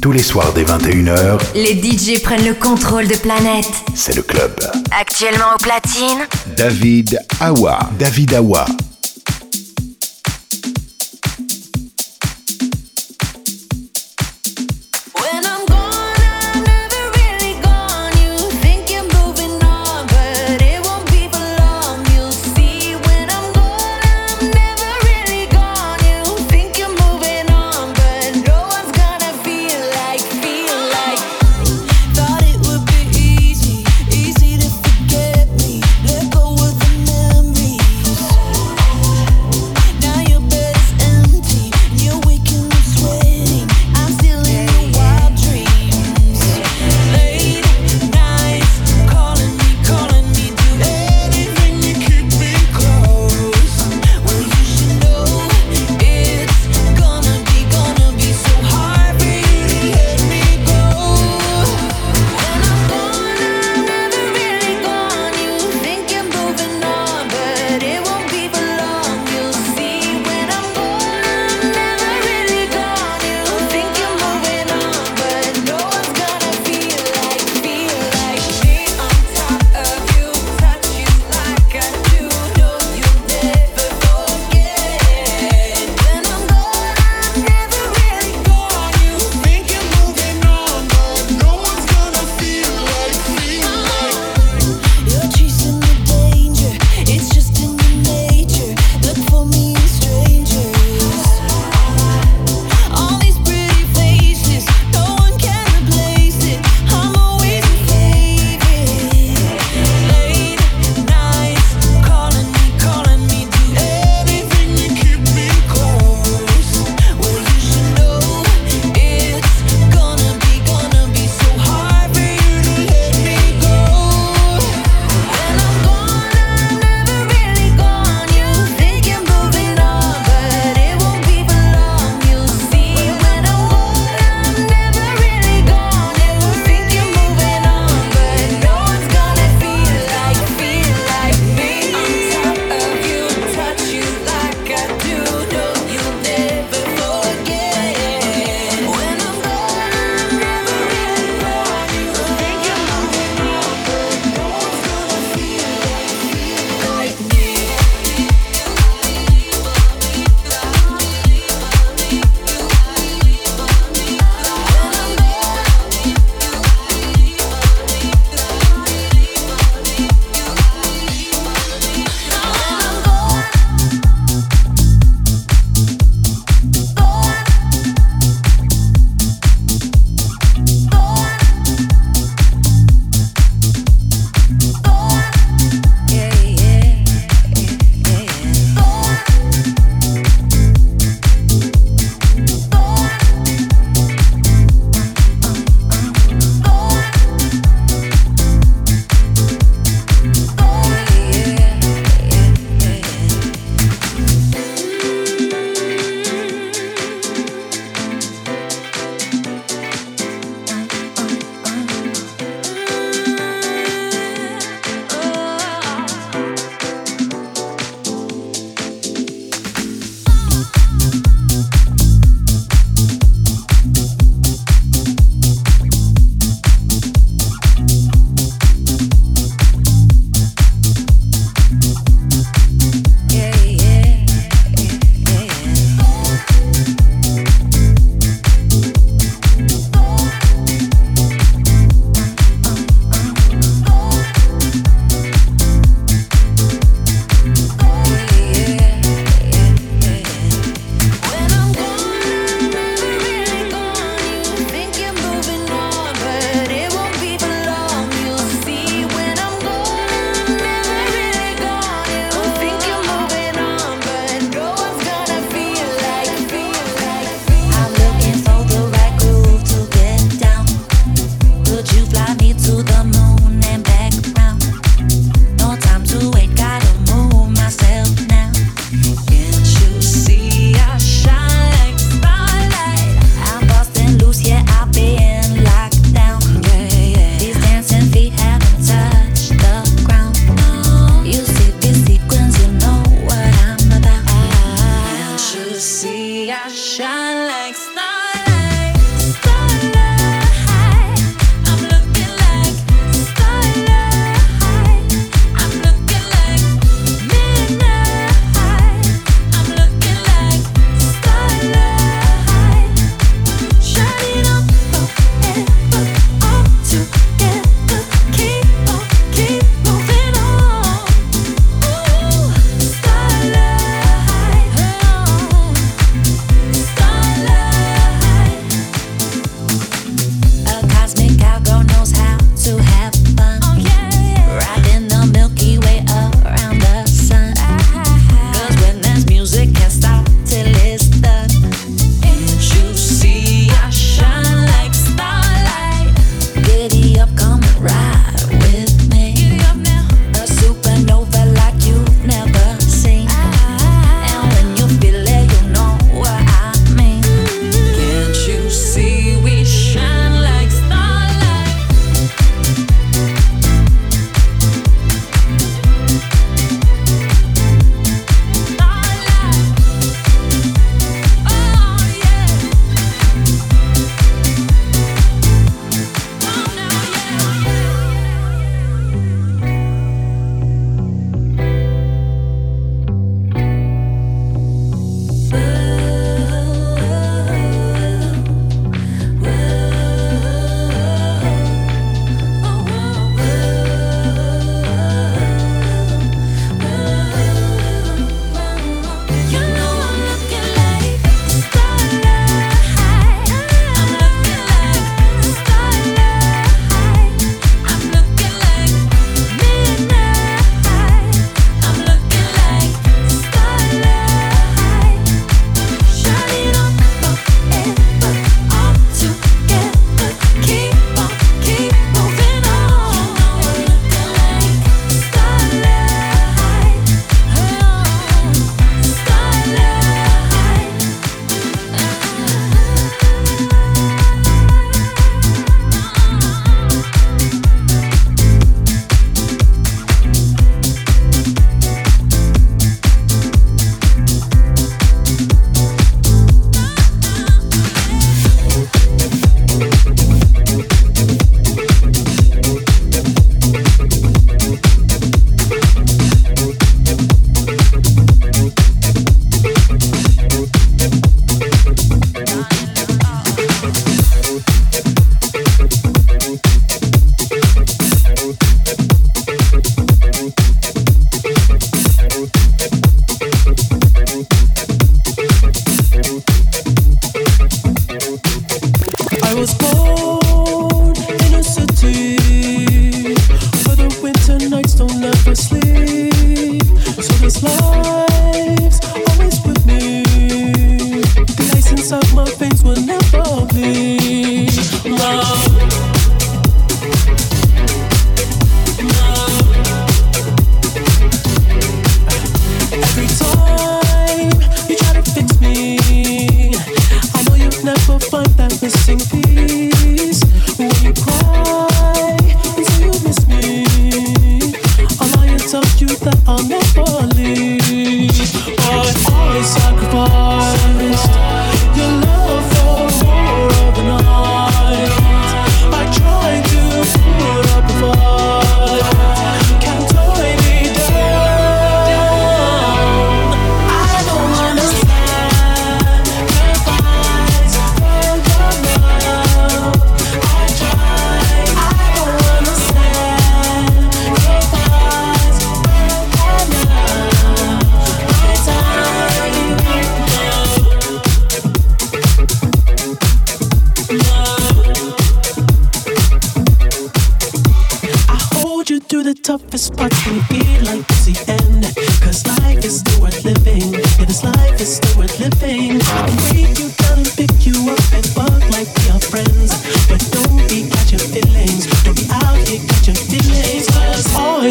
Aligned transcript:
Tous 0.00 0.12
les 0.12 0.22
soirs 0.22 0.52
dès 0.54 0.62
21h, 0.62 1.40
les 1.54 1.74
DJ 1.74 2.22
prennent 2.22 2.46
le 2.46 2.54
contrôle 2.54 3.08
de 3.08 3.16
planète. 3.16 3.66
C'est 3.94 4.14
le 4.14 4.22
club. 4.22 4.52
Actuellement 4.98 5.54
au 5.54 5.58
platine, 5.58 6.26
David 6.56 7.18
Awa. 7.40 7.80
David 7.98 8.34
Awa. 8.34 8.66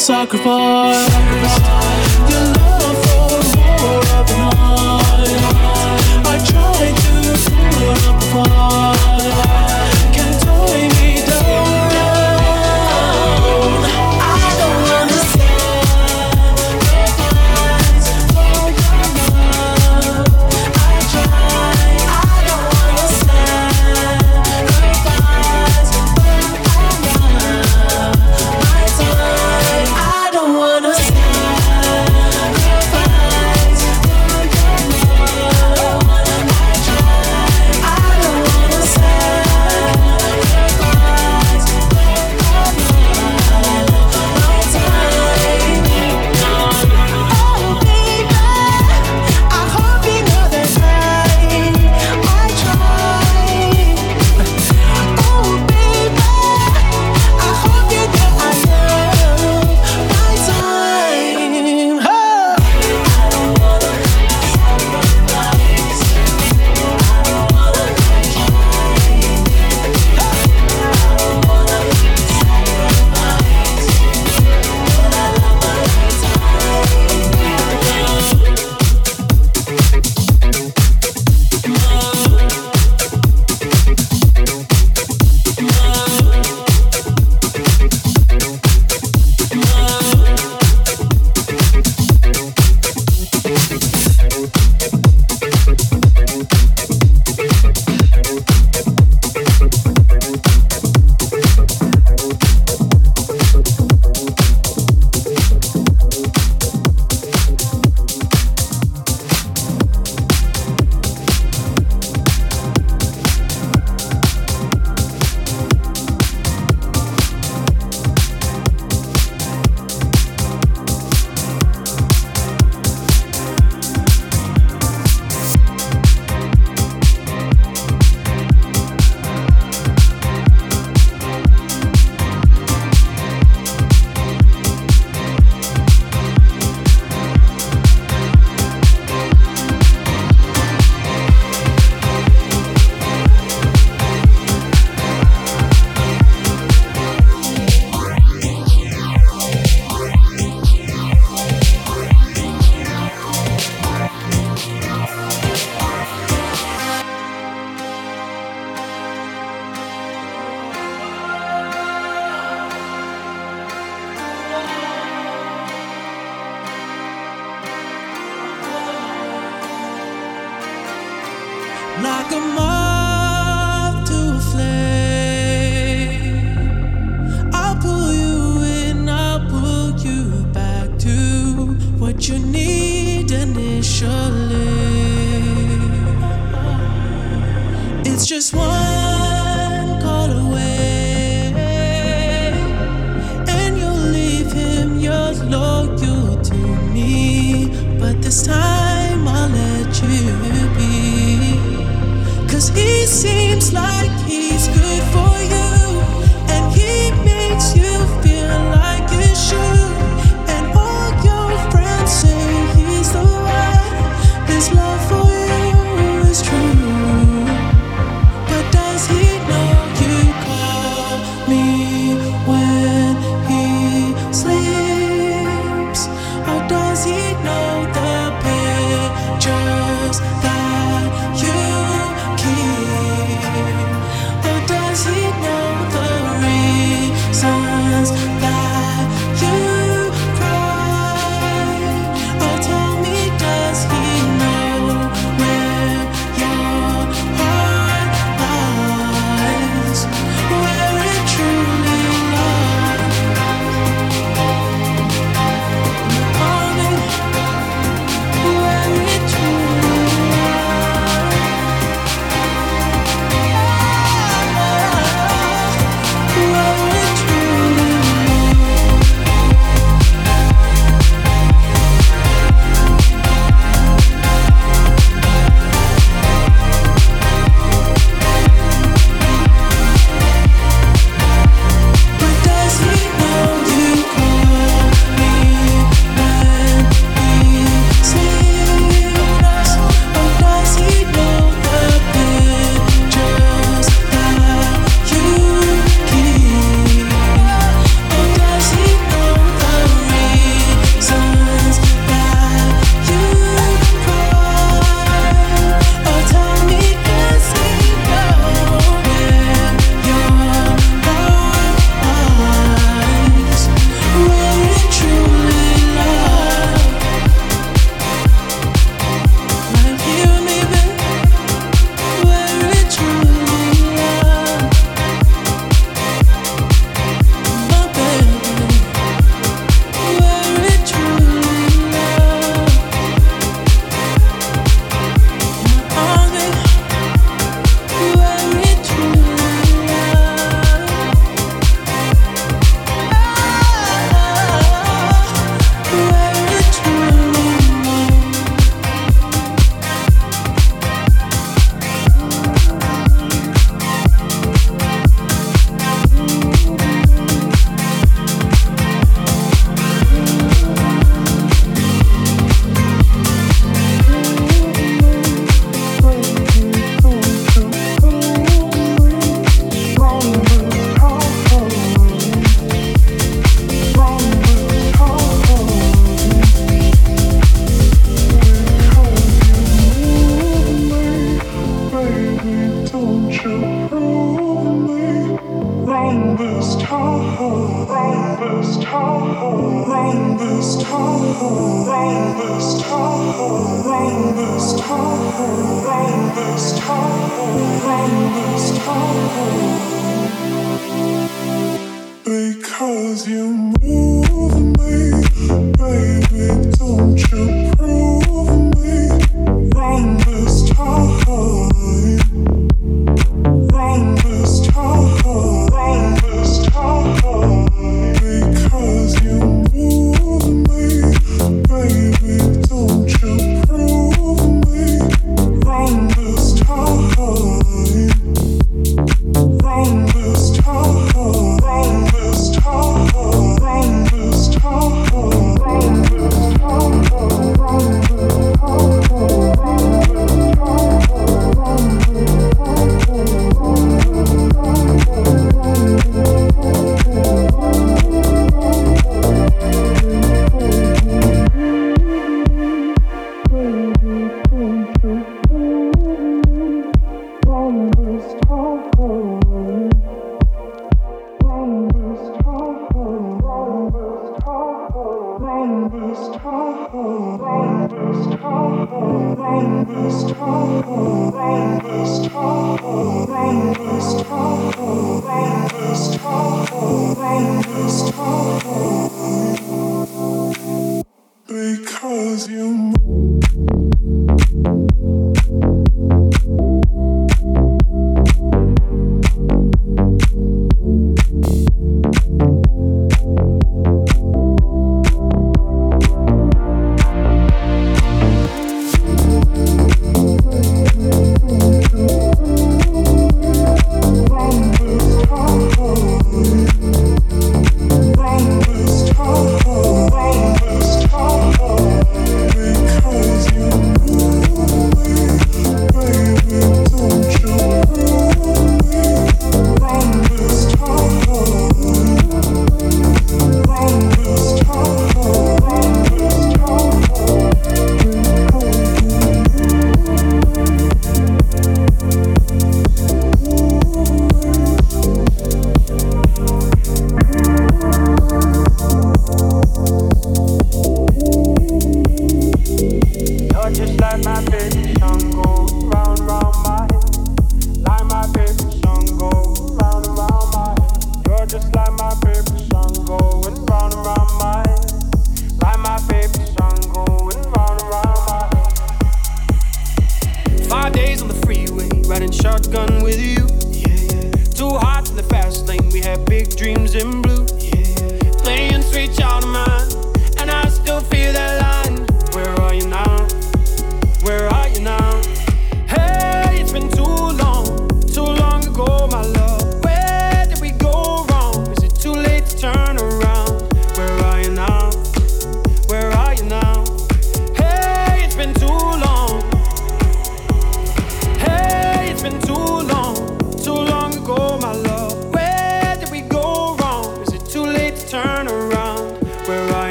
Sacrifice. 0.00 1.89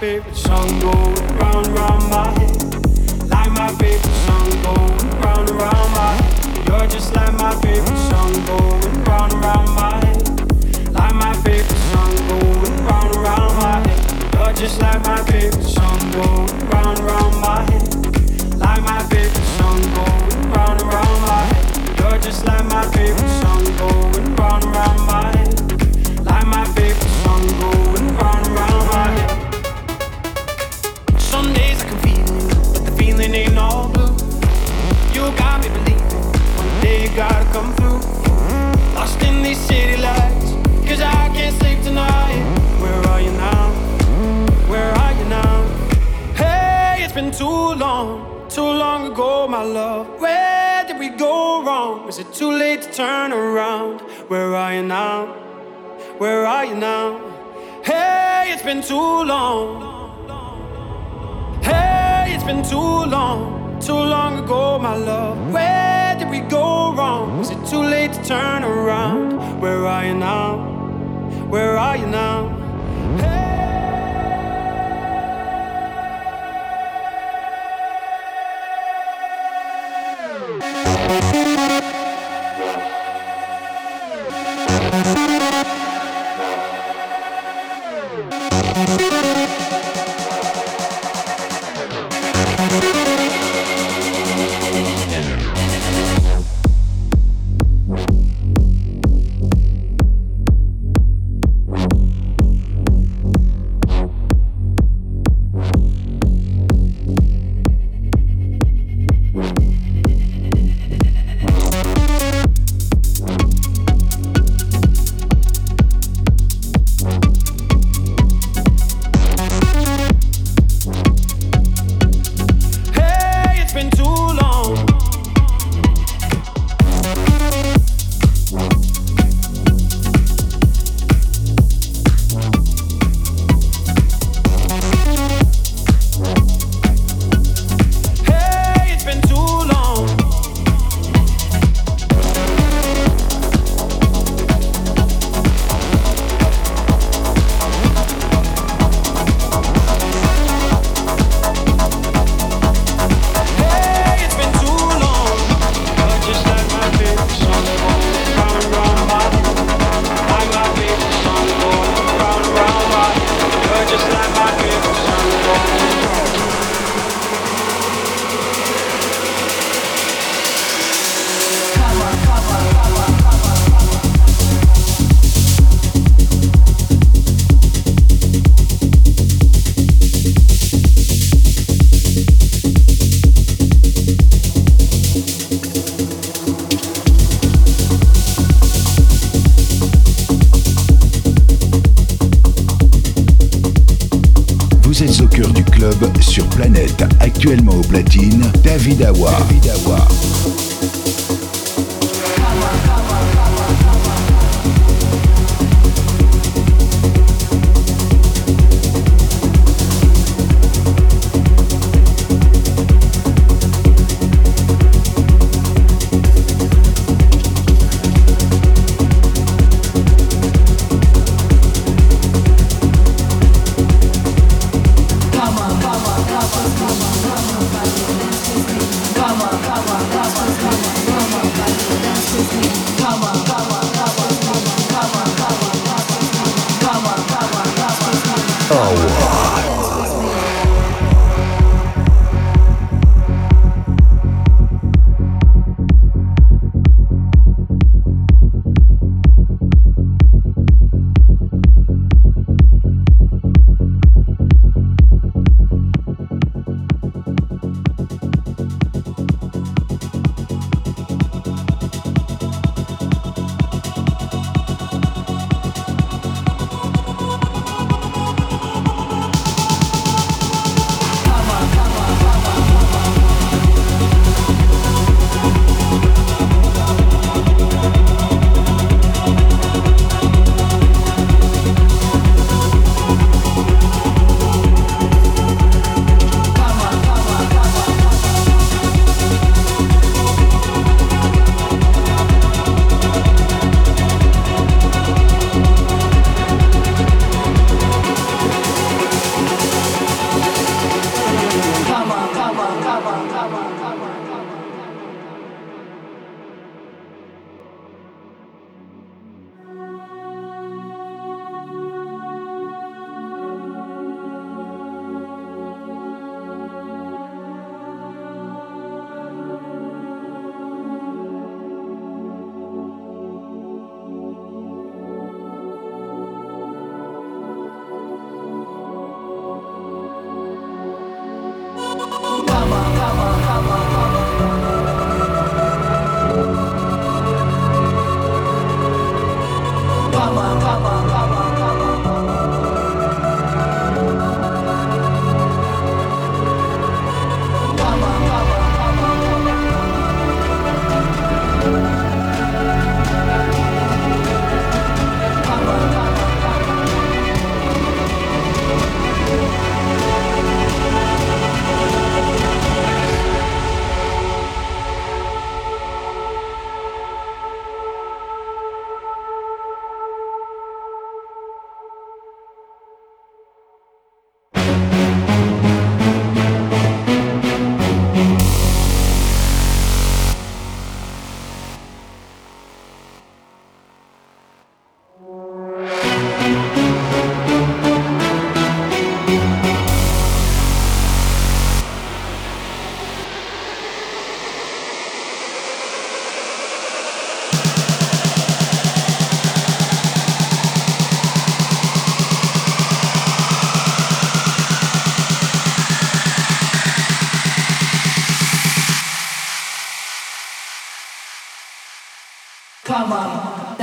favorite 0.00 0.34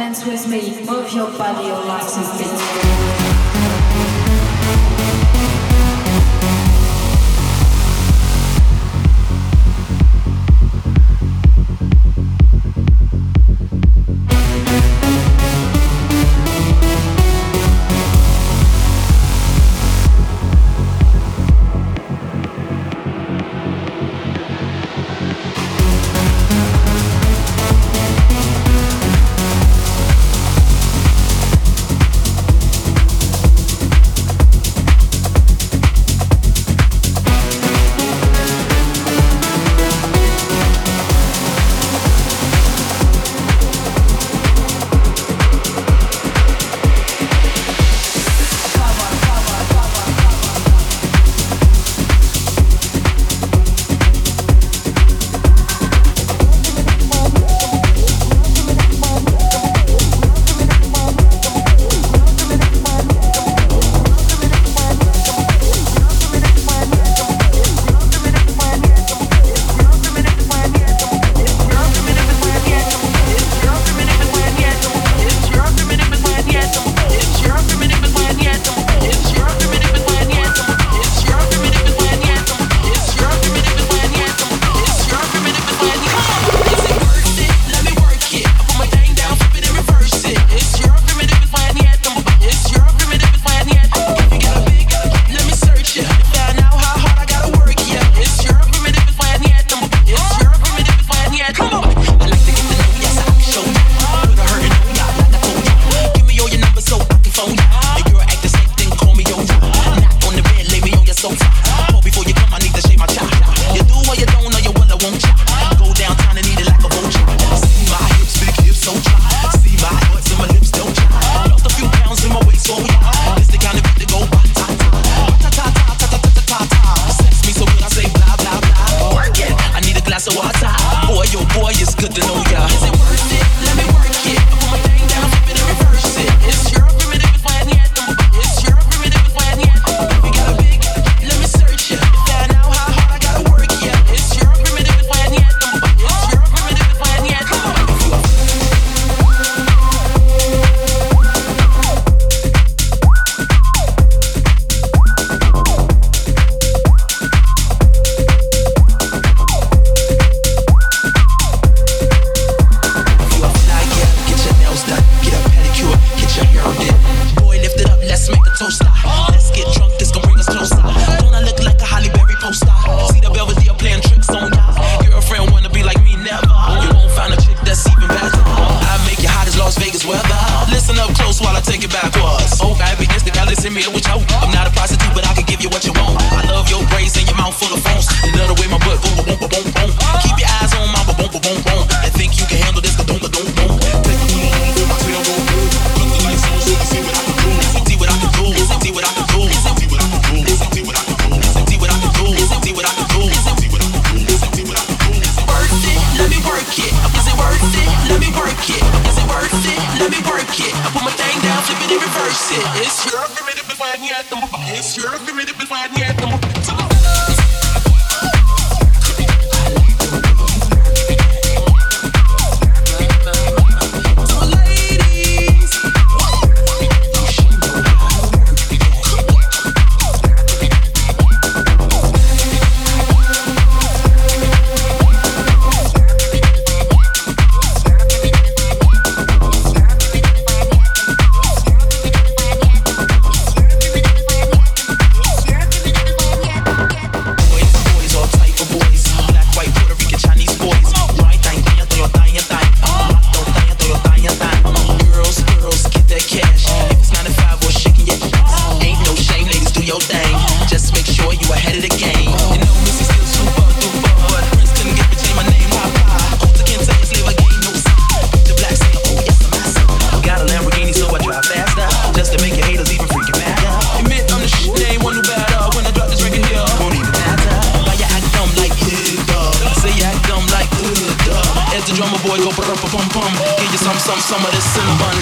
dance 0.08 0.26
with 0.26 0.48
me, 0.48 0.86
move 0.86 1.12
your 1.12 1.30
body, 1.38 1.68
your 1.68 1.84
life 1.84 2.08
is 2.18 2.30
beat. 2.38 2.87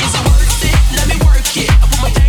Is 0.04 0.14
it 0.14 0.24
worth 0.28 0.64
it? 0.66 0.76
Let 0.98 1.08
me 1.08 1.16
work 1.26 1.58
it. 1.58 1.70
I 1.72 1.88
put 1.88 2.02
my 2.02 2.25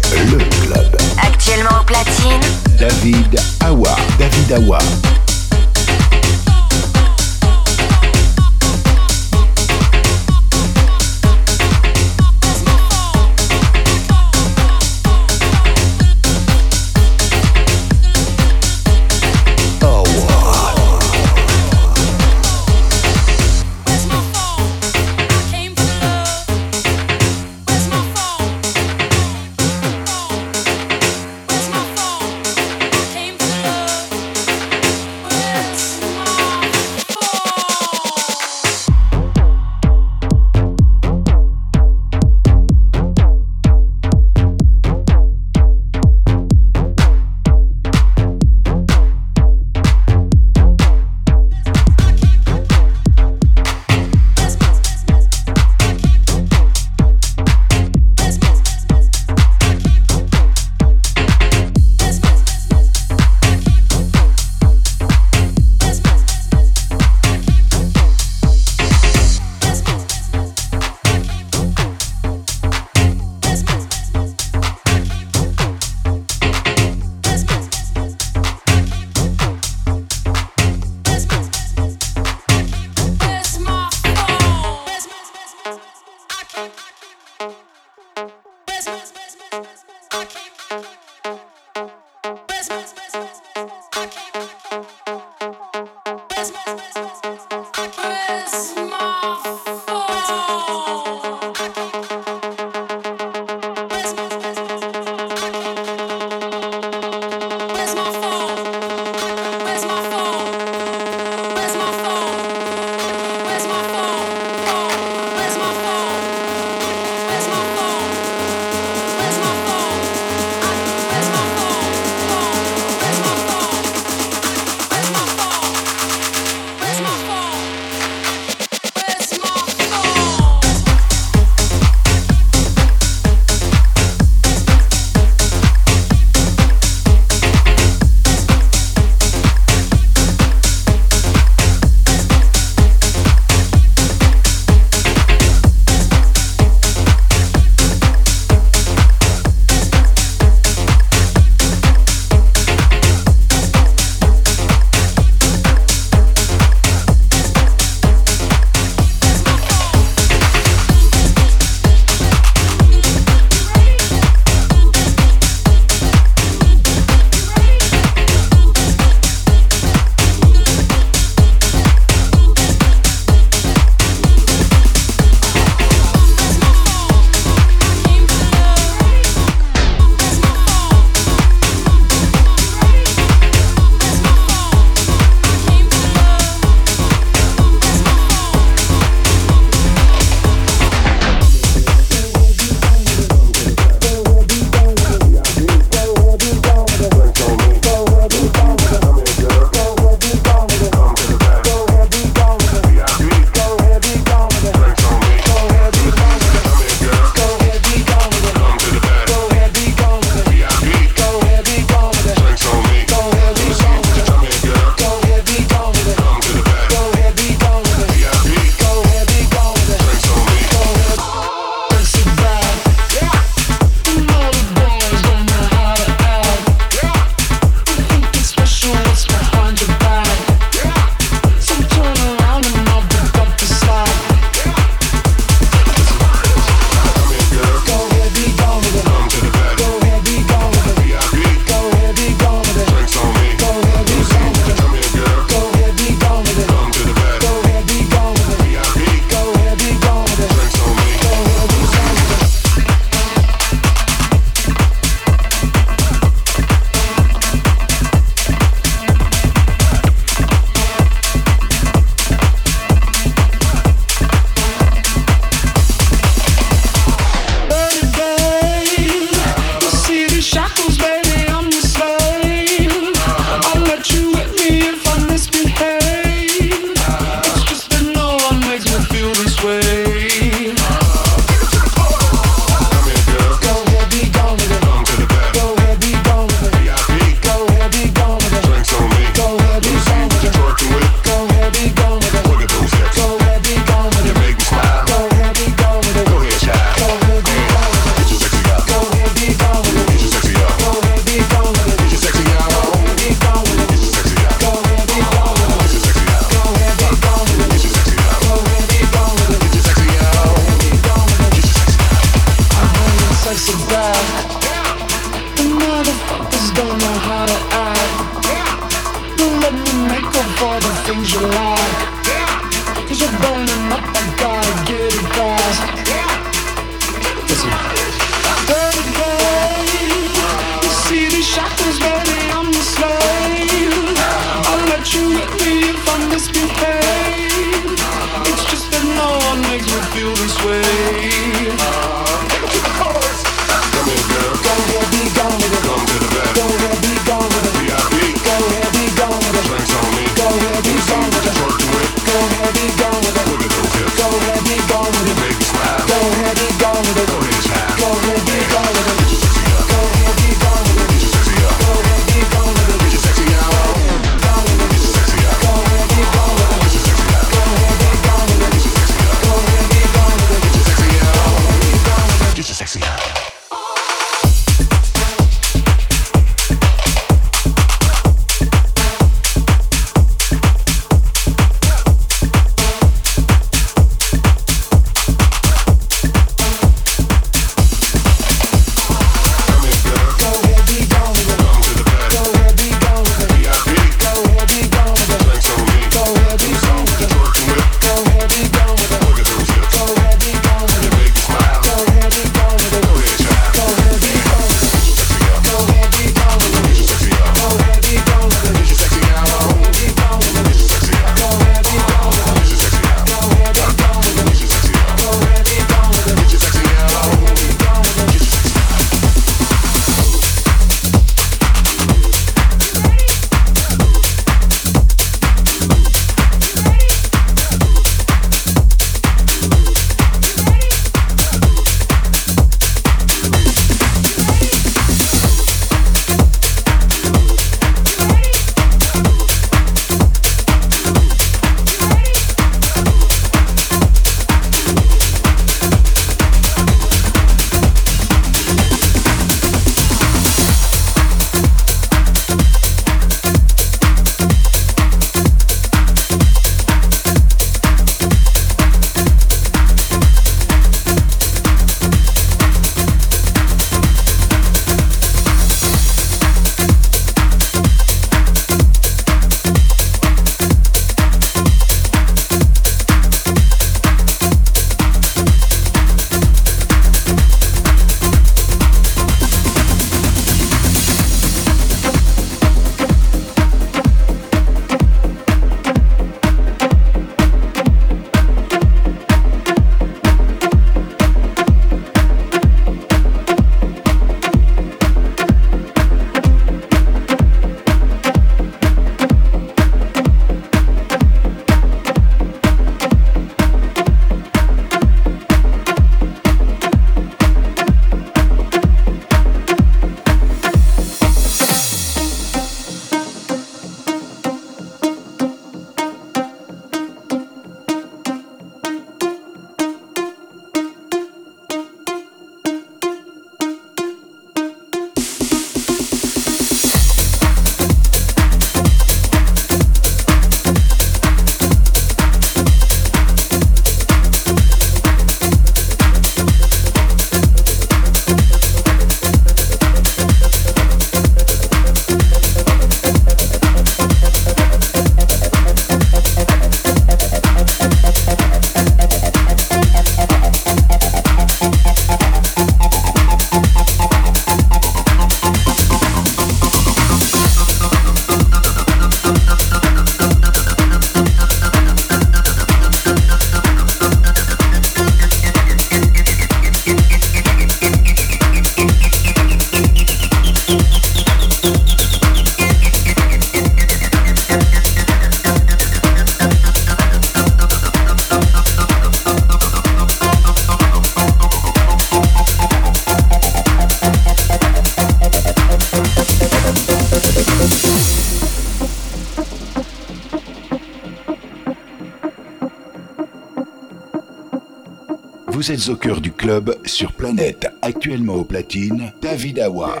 Au 595.74 595.96
cœur 595.96 596.20
du 596.20 596.30
club 596.30 596.78
sur 596.84 597.12
Planète, 597.12 597.66
actuellement 597.82 598.34
au 598.34 598.44
platine. 598.44 599.12
David 599.20 599.58
Awa. 599.58 600.00